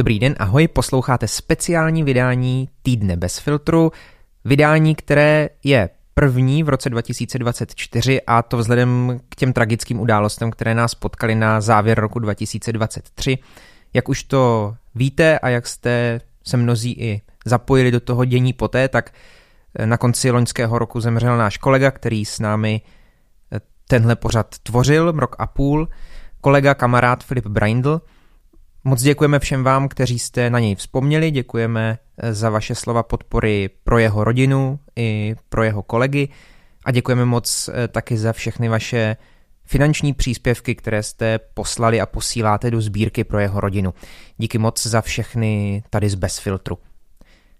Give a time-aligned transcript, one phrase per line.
[0.00, 3.92] Dobrý den, ahoj, posloucháte speciální vydání Týdne bez filtru,
[4.44, 10.74] vydání, které je první v roce 2024 a to vzhledem k těm tragickým událostem, které
[10.74, 13.38] nás potkaly na závěr roku 2023.
[13.94, 18.88] Jak už to víte a jak jste se mnozí i zapojili do toho dění poté,
[18.88, 19.10] tak
[19.84, 22.80] na konci loňského roku zemřel náš kolega, který s námi
[23.88, 25.88] tenhle pořad tvořil rok a půl,
[26.40, 28.00] kolega, kamarád Filip Braindl–
[28.84, 33.70] Moc děkujeme všem vám, kteří jste na něj vzpomněli, děkujeme eh, za vaše slova podpory
[33.84, 36.28] pro jeho rodinu i pro jeho kolegy
[36.84, 39.16] a děkujeme moc eh, taky za všechny vaše
[39.64, 43.94] finanční příspěvky, které jste poslali a posíláte do sbírky pro jeho rodinu.
[44.38, 46.78] Díky moc za všechny tady z Bez filtru.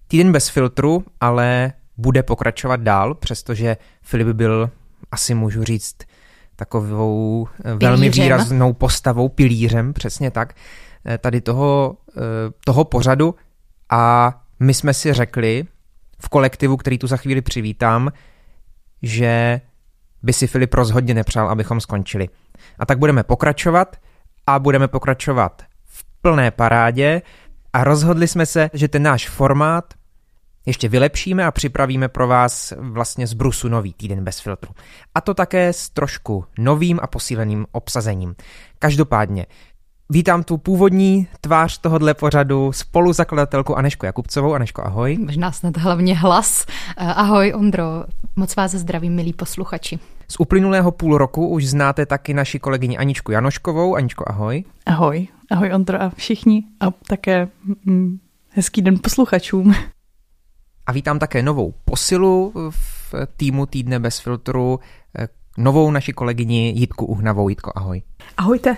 [0.09, 4.71] Týden bez filtru ale bude pokračovat dál, přestože Filip byl,
[5.13, 5.97] asi můžu říct,
[6.57, 7.79] takovou eh, pilířem.
[7.79, 10.55] velmi výraznou postavou, pilířem, přesně tak,
[11.19, 12.21] tady toho, eh,
[12.65, 13.35] toho pořadu
[13.91, 15.65] a my jsme si řekli
[16.19, 18.13] v kolektivu, který tu za chvíli přivítám,
[19.03, 19.61] že
[20.23, 22.29] by si Filip rozhodně nepřál, abychom skončili.
[22.79, 23.97] A tak budeme pokračovat
[24.47, 27.23] a budeme pokračovat v plné parádě
[27.73, 29.95] a rozhodli jsme se, že ten náš formát
[30.67, 34.75] ještě vylepšíme a připravíme pro vás vlastně z Brusu nový týden bez filtru.
[35.15, 38.35] A to také s trošku novým a posíleným obsazením.
[38.79, 39.47] Každopádně,
[40.13, 44.55] Vítám tu původní tvář tohohle pořadu, spoluzakladatelku Anešku Jakubcovou.
[44.55, 45.19] Aneško, ahoj.
[45.19, 46.67] Možná snad hlavně hlas.
[46.97, 47.85] Eh, ahoj, Ondro.
[48.37, 49.99] Moc vás zdravím, milí posluchači.
[50.29, 53.97] Z uplynulého půl roku už znáte taky naši kolegyni Aničku Janoškovou.
[53.97, 54.65] Aničko, ahoj.
[54.87, 55.29] Ahoj.
[55.51, 56.65] Ahoj, Ondro a všichni.
[56.81, 57.49] A také
[57.85, 59.75] mm, hezký den posluchačům.
[60.87, 64.81] A vítám také novou posilu v týmu Týdne bez filtru,
[65.19, 67.49] eh, novou naši kolegyni Jitku Uhnavou.
[67.49, 68.03] Jitko, ahoj.
[68.37, 68.77] Ahojte.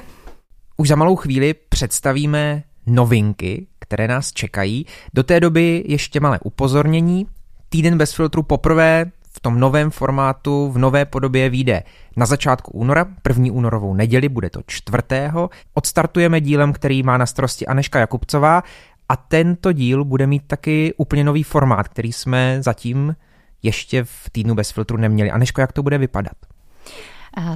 [0.76, 4.86] Už za malou chvíli představíme novinky, které nás čekají.
[5.14, 7.26] Do té doby ještě malé upozornění.
[7.68, 11.82] Týden bez filtru poprvé v tom novém formátu, v nové podobě vyjde
[12.16, 15.50] na začátku února, první únorovou neděli, bude to čtvrtého.
[15.74, 18.62] Odstartujeme dílem, který má na starosti Aneška Jakubcová
[19.08, 23.16] a tento díl bude mít taky úplně nový formát, který jsme zatím
[23.62, 25.30] ještě v týdnu bez filtru neměli.
[25.30, 26.36] Aneško, jak to bude vypadat?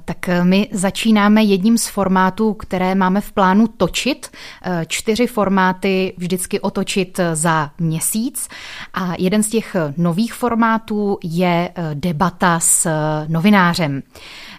[0.04, 4.30] Tak eh, my začínáme jedním z formátů, které máme v plánu točit.
[4.62, 8.48] Eh, čtyři formáty vždycky otočit eh, za měsíc.
[8.94, 12.90] A jeden z těch nových formátů je debata s
[13.28, 14.02] novinářem.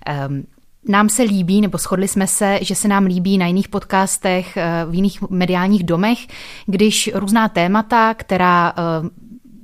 [0.06, 0.44] Ehm,
[0.90, 4.58] nám se líbí, nebo shodli jsme se, že se nám líbí na jiných podcastech,
[4.90, 6.18] v jiných mediálních domech,
[6.66, 8.74] když různá témata, která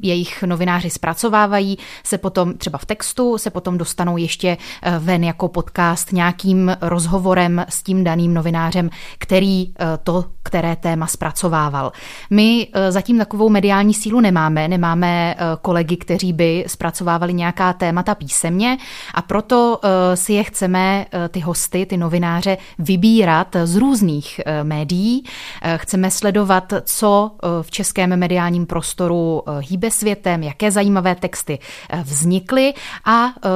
[0.03, 5.47] jejich novináři zpracovávají, se potom třeba v textu, se potom dostanou ještě eh, ven jako
[5.47, 11.91] podcast nějakým rozhovorem s tím daným novinářem, který eh, to, které téma zpracovával.
[12.29, 18.77] My eh, zatím takovou mediální sílu nemáme, nemáme kolegy, kteří by zpracovávali nějaká témata písemně
[19.13, 19.79] a proto
[20.13, 25.23] si je chceme, ty hosty, ty novináře, vybírat z různých médií.
[25.77, 27.31] Chceme sledovat, co
[27.61, 31.59] v českém mediálním prostoru hýbe světem, jaké zajímavé texty
[31.89, 32.73] eh, vznikly
[33.05, 33.49] a eh,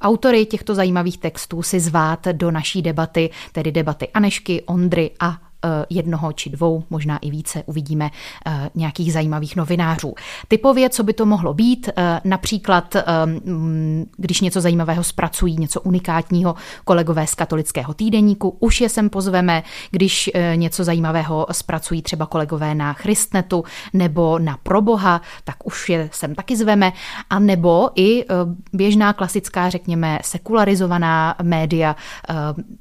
[0.00, 5.49] autory těchto zajímavých textů si zvát do naší debaty, tedy debaty Anešky, Ondry a
[5.90, 8.10] jednoho či dvou, možná i více, uvidíme
[8.46, 10.14] eh, nějakých zajímavých novinářů.
[10.48, 12.96] Typově, co by to mohlo být, eh, například,
[13.44, 16.54] mm, když něco zajímavého zpracují, něco unikátního
[16.84, 22.92] kolegové z katolického týdeníku, už je sem pozveme, když něco zajímavého zpracují třeba kolegové na
[22.92, 26.92] Christnetu nebo na Proboha, tak už je sem taky zveme,
[27.30, 28.24] a nebo i
[28.72, 31.96] běžná klasická, řekněme, sekularizovaná média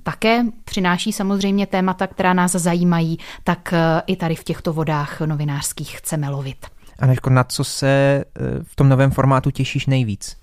[0.04, 5.98] také přináší samozřejmě témata, která nás zajímají, tak eh, i tady v těchto vodách novinářských
[5.98, 6.66] chceme lovit.
[7.00, 8.24] Aneško, na co se eh,
[8.64, 10.36] v tom novém formátu těšíš nejvíc?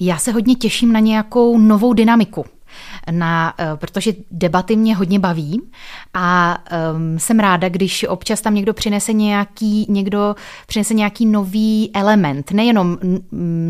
[0.00, 2.44] Já se hodně těším na nějakou novou dynamiku
[3.10, 5.62] na, eh, protože debaty mě hodně baví
[6.14, 6.58] a
[6.94, 10.36] um, jsem ráda, když občas tam někdo přinese nějaký, někdo
[10.66, 12.98] přinese nějaký nový element, nejenom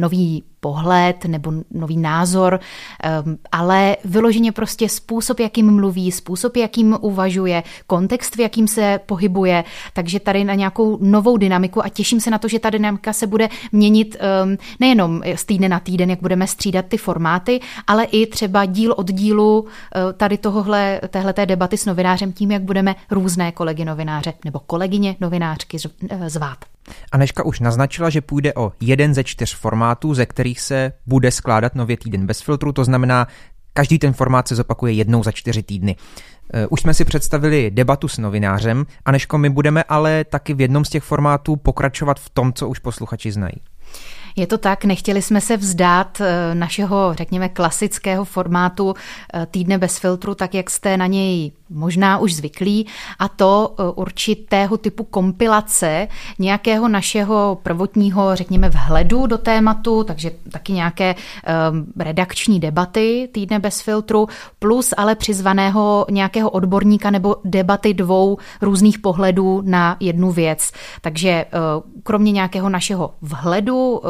[0.01, 2.61] nový pohled nebo nový názor,
[3.03, 9.65] ehm, ale vyloženě prostě způsob, jakým mluví, způsob, jakým uvažuje, kontext, v jakým se pohybuje,
[9.93, 13.27] takže tady na nějakou novou dynamiku a těším se na to, že ta dynamika se
[13.27, 18.27] bude měnit ehm, nejenom z týdne na týden, jak budeme střídat ty formáty, ale i
[18.27, 23.53] třeba díl od dílu eh, tady tohohle, téhleté debaty s novinářem tím, jak budeme různé
[23.53, 25.79] kolegy novináře nebo kolegyně novinářky
[26.11, 26.59] eh, zvát.
[27.13, 31.75] Aneška už naznačila, že půjde o jeden ze čtyř formátů, ze kterých se bude skládat
[31.75, 33.27] nově týden bez filtru, to znamená,
[33.73, 35.97] každý ten formát se zopakuje jednou za čtyři týdny.
[36.55, 40.61] Eh, už jsme si představili debatu s novinářem, a nežko my budeme ale taky v
[40.61, 43.55] jednom z těch formátů pokračovat v tom, co už posluchači znají.
[44.37, 48.95] Je to tak, nechtěli jsme se vzdát eh, našeho, řekněme, klasického formátu
[49.35, 52.87] eh, týdne bez filtru, tak jak jste na něj možná už zvyklí,
[53.19, 60.73] a to eh, určitého typu kompilace nějakého našeho prvotního, řekněme, vhledu do tématu, takže taky
[60.73, 61.15] nějaké
[61.97, 64.29] redakční debaty týdne bez filtru,
[64.59, 70.73] plus ale přizvaného nějakého odborníka nebo debaty dvou různých pohledů na jednu věc.
[71.01, 71.45] Takže
[72.03, 74.01] kromě nějakého našeho vhledu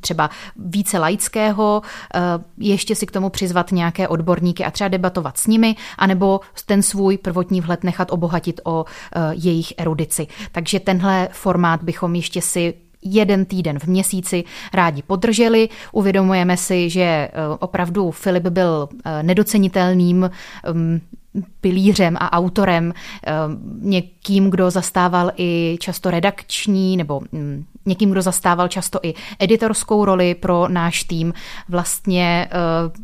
[0.00, 1.82] třeba více laického,
[2.14, 2.20] eh,
[2.58, 6.97] ještě si k tomu přizvat nějaké odborníky a třeba debatovat s nimi, anebo ten svůj
[7.18, 10.26] prvotní vhled nechat obohatit o eh, jejich erudici.
[10.52, 15.68] Takže tenhle formát bychom ještě si jeden týden v měsíci rádi podrželi.
[15.92, 18.88] Uvědomujeme si, že eh, opravdu Filip byl
[19.22, 20.30] nedocenitelným
[20.72, 21.00] mm,
[21.60, 22.94] pilířem a autorem,
[23.80, 30.34] někým, kdo zastával i často redakční nebo mm, někým, kdo zastával často i editorskou roli
[30.34, 31.34] pro náš tým.
[31.68, 32.48] Vlastně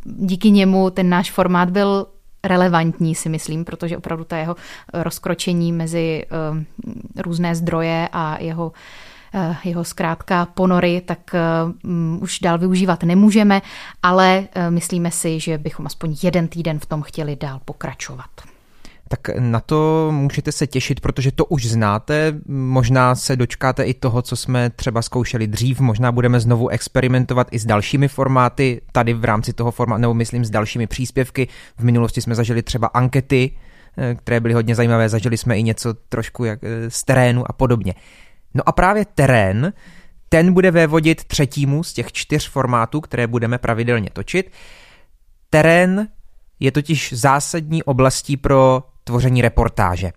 [0.05, 2.06] díky němu ten náš formát byl
[2.44, 4.56] relevantní, si myslím, protože opravdu ta jeho
[4.93, 8.73] rozkročení mezi eh, různé zdroje a jeho
[9.35, 11.19] eh, jeho zkrátka ponory, tak
[11.85, 13.62] um, už dál využívat nemůžeme,
[14.02, 18.53] ale myslíme si, že bychom aspoň jeden týden v tom chtěli dál pokračovat
[19.16, 22.34] tak na to můžete se těšit, protože to už znáte.
[22.46, 27.58] Možná se dočkáte i toho, co jsme třeba zkoušeli dřív, možná budeme znovu experimentovat i
[27.58, 31.49] s dalšími formáty, tady v rámci toho formátu, nebo myslím s dalšími příspěvky.
[31.78, 33.50] V minulosti jsme zažili třeba ankety,
[33.99, 37.52] eh, které byly hodně zajímavé, zažili jsme i něco trošku jak eh, z terénu a
[37.52, 37.94] podobně.
[38.55, 39.72] No a právě terén,
[40.28, 44.50] ten bude vévodit třetímu z těch čtyř formátů, které budeme pravidelně točit.
[45.50, 46.08] Terén
[46.61, 50.12] je totiž zásadní oblastí pro tvoření reportáže.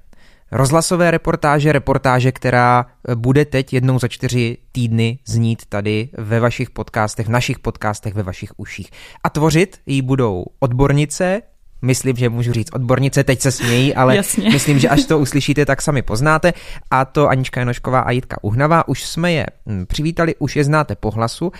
[0.52, 6.70] Rozhlasové reportáže, reportáže, která eh, bude teď jednou za čtyři týdny znít tady ve vašich
[6.70, 8.92] podcastech, v našich podcastech, ve vašich uších.
[9.24, 11.42] A tvořit ji budou odbornice,
[11.82, 14.50] myslím, že můžu říct odbornice, teď se smějí, ale Jasně.
[14.54, 16.54] myslím, že až to uslyšíte, tak sami poznáte.
[16.92, 18.88] A to Anička Janošková a Jitka Uhnavá.
[18.88, 21.52] Už jsme je hm, přivítali, už je znáte po hlasu.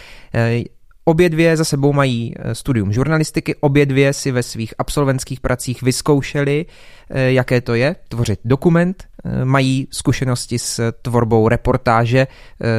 [1.08, 5.82] Obě dvě za sebou mají eh, studium žurnalistiky, obě dvě si ve svých absolventských pracích
[5.82, 6.66] vyzkoušeli,
[7.10, 12.28] eh, jaké to je tvořit dokument, eh, mají zkušenosti s tvorbou reportáže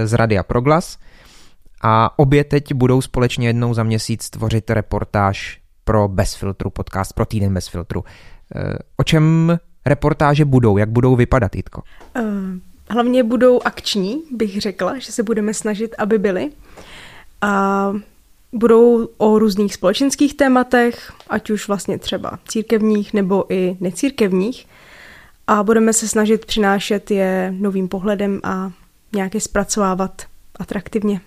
[0.05, 0.99] z Radia Proglas
[1.83, 7.27] a obě teď budou společně jednou za měsíc tvořit reportáž pro Bez filtru, podcast pro
[7.27, 8.05] týden Bez filtru.
[8.97, 11.83] O čem reportáže budou, jak budou vypadat, Jitko?
[12.91, 16.51] Hlavně budou akční, bych řekla, že se budeme snažit, aby byly.
[17.41, 17.93] A
[18.53, 24.67] Budou o různých společenských tématech, ať už vlastně třeba církevních nebo i necírkevních.
[25.47, 28.71] A budeme se snažit přinášet je novým pohledem a
[29.15, 30.23] nějaké zpracovávat
[30.59, 31.21] atraktivně.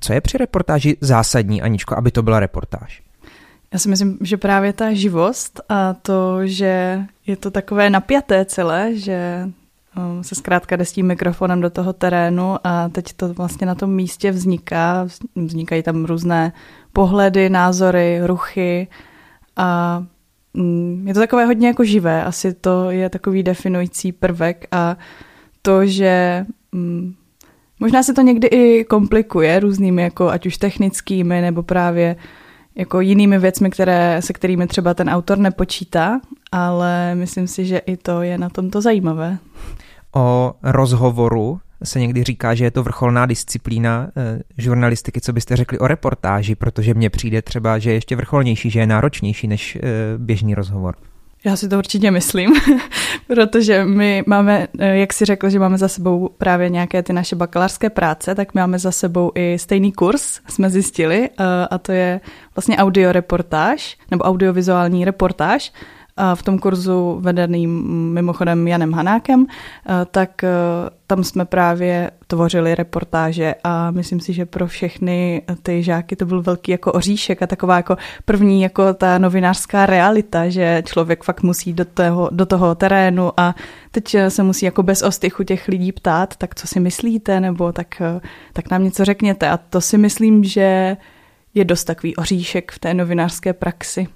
[0.00, 3.02] Co je při reportáži zásadní, Aničko, aby to byla reportáž?
[3.72, 8.96] Já si myslím, že právě ta živost a to, že je to takové napjaté celé,
[8.96, 9.48] že
[10.22, 13.90] se zkrátka jde s tím mikrofonem do toho terénu a teď to vlastně na tom
[13.90, 15.06] místě vzniká.
[15.36, 16.52] Vznikají tam různé
[16.92, 18.88] pohledy, názory, ruchy
[19.56, 20.02] a
[20.54, 22.24] mm, je to takové hodně jako živé.
[22.24, 24.96] Asi to je takový definující prvek a
[25.62, 27.14] to, že mm,
[27.80, 32.16] možná se to někdy i komplikuje různými jako ať už technickými nebo právě
[32.74, 36.20] jako jinými věcmi, které, se kterými třeba ten autor nepočítá,
[36.52, 39.38] ale myslím si, že i to je na tomto zajímavé.
[40.14, 45.78] O rozhovoru se někdy říká, že je to vrcholná disciplína eh, žurnalistiky, co byste řekli
[45.78, 49.80] o reportáži, protože mně přijde třeba, že je ještě vrcholnější, že je náročnější než eh,
[50.18, 50.94] běžný rozhovor.
[51.44, 52.52] Já si to určitě myslím,
[53.26, 57.36] protože my máme, eh, jak si řekl, že máme za sebou právě nějaké ty naše
[57.36, 61.30] bakalářské práce, tak máme za sebou i stejný kurz, jsme zjistili,
[61.70, 62.20] a to je
[62.56, 65.72] vlastně audioreportáž, nebo audiovizuální reportáž,
[66.34, 69.46] v tom kurzu vedeným mimochodem Janem Hanákem,
[70.10, 70.48] tak e,
[71.06, 76.42] tam jsme právě tvořili reportáže a myslím si, že pro všechny ty žáky to byl
[76.42, 81.72] velký jako oříšek a taková jako první jako ta novinářská realita, že člověk fakt musí
[81.72, 83.54] do toho, do toho terénu a
[83.90, 88.02] teď se musí jako bez ostychu těch lidí ptát, tak co si myslíte, nebo tak,
[88.52, 90.96] tak nám něco řekněte a to si myslím, že
[91.54, 94.08] je dost takový oříšek v té novinářské praxi.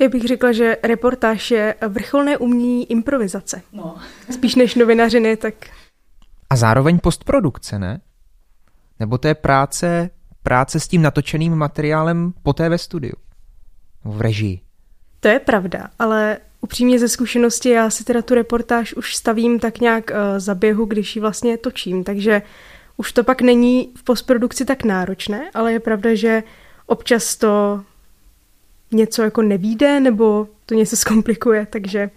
[0.00, 3.62] Já bych řekla, že reportáž je vrcholné umění improvizace.
[3.72, 3.96] No.
[4.30, 5.54] Spíš než novinařiny, tak...
[6.50, 8.00] A zároveň postprodukce, ne?
[9.00, 10.10] Nebo to je práce,
[10.42, 13.14] práce s tím natočeným materiálem poté ve studiu?
[14.04, 14.60] V režii?
[15.20, 19.80] To je pravda, ale upřímně ze zkušenosti já si teda tu reportáž už stavím tak
[19.80, 22.42] nějak uh, za běhu, když ji vlastně točím, takže
[22.96, 26.42] už to pak není v postprodukci tak náročné, ale je pravda, že
[26.86, 27.84] občas to
[28.92, 32.10] něco jako nevíde nebo to něco zkomplikuje, takže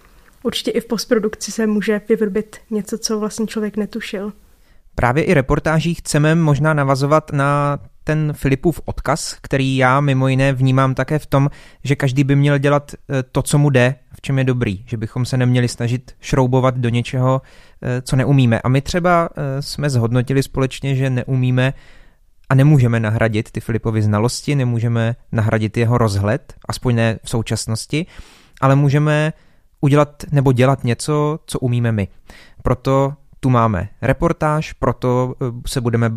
[0.43, 4.33] určitě i v postprodukci se může vyvrbit něco, co vlastně člověk netušil.
[4.95, 10.95] Právě i reportáží chceme možná navazovat na ten Filipův odkaz, který já mimo jiné vnímám
[10.95, 11.49] také v tom,
[11.83, 14.97] že každý by měl dělat eh, to, co mu jde, v čem je dobrý, že
[14.97, 17.41] bychom se neměli snažit šroubovat do něčeho,
[17.81, 18.61] eh, co neumíme.
[18.61, 21.73] A my třeba eh, jsme zhodnotili společně, že neumíme
[22.53, 28.05] a nemůžeme nahradit ty Filipovy znalosti, nemůžeme nahradit jeho rozhled, aspoň ne v současnosti,
[28.61, 29.33] ale můžeme
[29.81, 32.07] udělat nebo dělat něco, co umíme my.
[32.63, 36.11] Proto tu máme reportáž, proto eh, se budeme,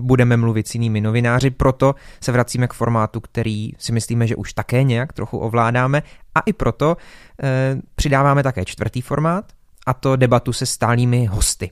[0.00, 4.52] budeme mluvit s jinými novináři, proto se vracíme k formátu, který si myslíme, že už
[4.52, 6.02] také nějak trochu ovládáme
[6.34, 6.96] a i proto
[7.42, 9.44] e, přidáváme také čtvrtý formát
[9.86, 11.70] a to debatu se stálými hosty.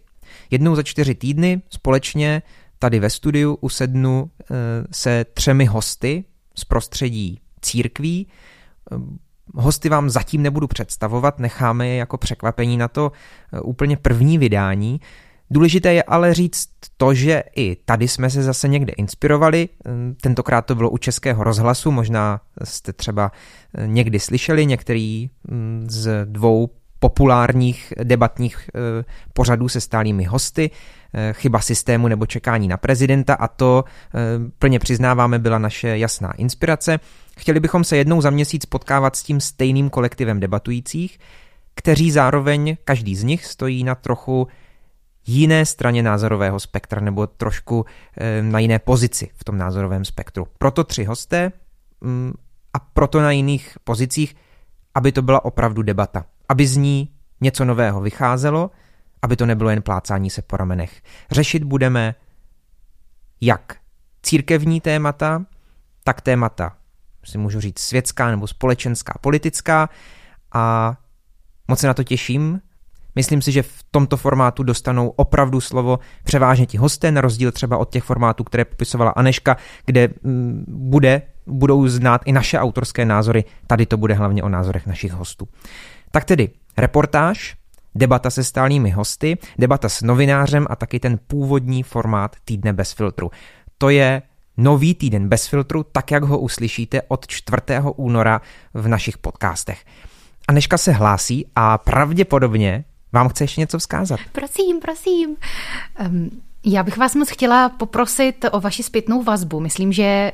[0.51, 2.43] Jednou za čtyři týdny společně
[2.79, 4.55] tady ve studiu usednu e,
[4.91, 8.27] se třemi hosty z prostředí církví,
[9.55, 13.13] Hosty vám zatím nebudu představovat, necháme je jako překvapení na to
[13.53, 15.01] eh, úplně první vydání.
[15.51, 19.69] Důležité je ale říct to, že i tady jsme se zase někde inspirovali.
[19.87, 23.33] Eh, tentokrát to bylo u Českého rozhlasu, možná jste třeba
[23.75, 28.71] eh, někdy slyšeli některý mm, z dvou populárních debatních
[29.33, 30.71] pořadů se stálými hosty,
[31.33, 33.85] chyba systému nebo čekání na prezidenta a to
[34.59, 37.01] plně přiznáváme byla naše jasná inspirace.
[37.39, 41.19] Chtěli bychom se jednou za měsíc potkávat s tím stejným kolektivem debatujících,
[41.75, 44.49] kteří zároveň, každý z nich stojí na trochu
[45.27, 47.85] jiné straně názorového spektra nebo trošku
[48.41, 50.47] na jiné pozici v tom názorovém spektru.
[50.59, 51.53] Proto tři hosté
[52.01, 52.33] mm,
[52.75, 54.37] a proto na jiných pozicích,
[54.95, 56.25] aby to byla opravdu debata.
[56.49, 58.71] Aby z ní něco nového vycházelo,
[59.23, 61.03] aby to nebylo jen plácání se po ramenech.
[61.31, 62.15] Řešit budeme
[63.41, 63.77] jak
[64.23, 65.45] církevní témata,
[66.05, 66.77] tak témata
[67.25, 69.89] si můžu říct světská nebo společenská, politická
[70.53, 70.95] a
[71.69, 72.61] moc se na to těším.
[73.15, 77.79] Myslím si, že v tomto formátu dostanou opravdu slovo převážně ti hosté, na rozdíl třeba
[77.79, 83.45] od těch formátů, které popisovala Aneška, kde mm, bude, budou znát i naše autorské názory.
[83.67, 85.49] Tady to bude hlavně o názorech našich hostů.
[86.11, 87.57] Tak tedy reportáž,
[87.95, 93.31] debata se stálými hosty, debata s novinářem a taky ten původní formát týdne bez filtru.
[93.79, 94.23] To je
[94.57, 97.63] nový týden bez filtru, tak jak ho uslyšíte od 4.
[97.97, 98.41] února
[98.75, 99.85] v našich podcastech.
[100.49, 104.21] Aneška se hlásí a pravděpodobně vám chce ještě něco vzkázat.
[104.33, 105.37] Prosím, prosím.
[106.07, 106.31] Um,
[106.65, 109.61] já bych vás moc chtěla poprosit o vaši zpětnou vazbu.
[109.61, 110.33] Myslím, že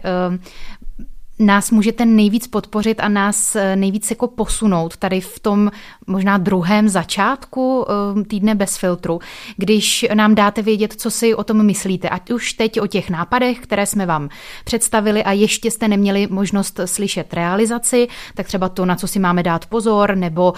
[1.38, 5.70] nás můžete nejvíc podpořit a nás eh, nejvíc jako posunout tady v tom
[6.06, 9.20] možná druhém začátku eh, týdne bez filtru,
[9.56, 13.58] když nám dáte vědět, co si o tom myslíte, ať už teď o těch nápadech,
[13.58, 14.28] které jsme vám
[14.64, 19.42] představili a ještě jste neměli možnost slyšet realizaci, tak třeba to, na co si máme
[19.42, 20.52] dát pozor, nebo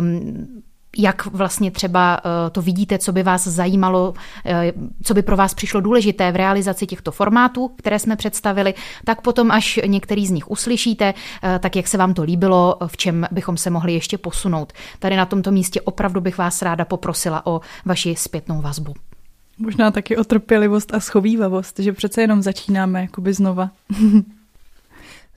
[0.00, 0.62] um,
[0.96, 4.14] jak vlastně třeba eh, to vidíte, co by vás zajímalo,
[4.46, 9.20] eh, co by pro vás přišlo důležité v realizaci těchto formátů, které jsme představili, tak
[9.20, 13.26] potom, až některý z nich uslyšíte, eh, tak jak se vám to líbilo, v čem
[13.30, 14.72] bychom se mohli ještě posunout.
[14.98, 18.94] Tady na tomto místě opravdu bych vás ráda poprosila o vaši zpětnou vazbu.
[19.58, 23.70] Možná taky o trpělivost a schovývavost, že přece jenom začínáme jakoby znova.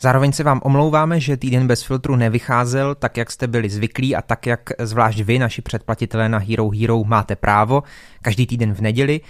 [0.02, 4.22] Zároveň se vám omlouváme, že týden bez filtru nevycházel tak, jak jste byli zvyklí a
[4.22, 7.84] tak, jak zvlášť vy, naši předplatitelé na Hero Hero, máte právo,
[8.22, 9.22] každý týden v neděli,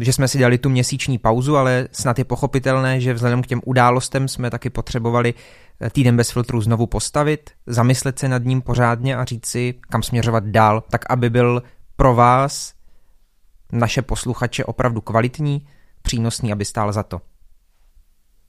[0.00, 3.60] že jsme si dali tu měsíční pauzu, ale snad je pochopitelné, že vzhledem k těm
[3.64, 5.34] událostem jsme taky potřebovali
[5.80, 10.02] eh, týden bez filtru znovu postavit, zamyslet se nad ním pořádně a říct si, kam
[10.02, 11.62] směřovat dál, tak aby byl
[11.96, 12.74] pro vás,
[13.72, 15.66] naše posluchače, opravdu kvalitní,
[16.02, 17.20] přínosný, aby stál za to.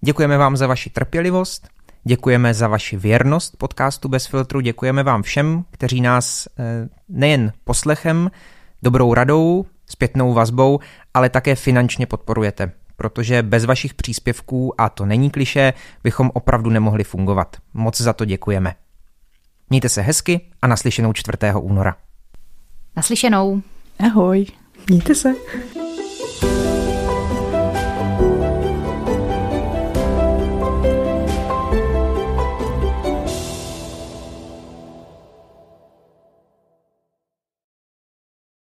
[0.06, 1.68] Děkujeme vám za vaši trpělivost,
[2.04, 8.32] děkujeme za vaši věrnost podcastu Bez filtru, děkujeme vám všem, kteří nás eh, nejen poslechem,
[8.84, 10.80] dobrou radou, zpětnou vazbou,
[11.14, 17.04] ale také finančně podporujete, protože bez vašich příspěvků, a to není kliše, bychom opravdu nemohli
[17.04, 17.58] fungovat.
[17.74, 18.76] Moc za to děkujeme.
[19.70, 21.38] Mějte se hezky a naslyšenou 4.
[21.60, 21.96] února.
[22.96, 23.62] Naslyšenou.
[24.00, 24.46] Ahoj.
[24.90, 25.34] Mějte se.